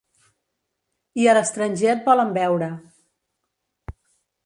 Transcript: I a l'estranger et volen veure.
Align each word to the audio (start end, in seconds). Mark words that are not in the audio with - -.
I 1.21 1.27
a 1.27 1.35
l'estranger 1.39 1.93
et 1.93 2.03
volen 2.09 2.35
veure. 2.41 2.73